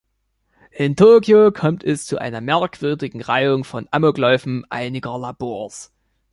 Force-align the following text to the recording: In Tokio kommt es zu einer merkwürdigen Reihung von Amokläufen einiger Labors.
In 0.71 0.95
Tokio 0.95 1.51
kommt 1.51 1.83
es 1.83 2.07
zu 2.07 2.17
einer 2.17 2.41
merkwürdigen 2.41 3.21
Reihung 3.21 3.63
von 3.63 3.87
Amokläufen 3.91 4.65
einiger 4.71 5.15
Labors. 5.19 5.91